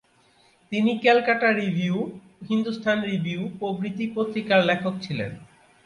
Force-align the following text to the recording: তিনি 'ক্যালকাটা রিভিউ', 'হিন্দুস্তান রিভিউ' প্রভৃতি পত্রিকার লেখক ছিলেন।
তিনি 0.71 0.91
'ক্যালকাটা 0.97 1.49
রিভিউ', 1.53 1.99
'হিন্দুস্তান 2.41 2.97
রিভিউ' 3.03 3.51
প্রভৃতি 3.59 4.05
পত্রিকার 4.15 4.59
লেখক 4.63 4.93
ছিলেন। 5.01 5.31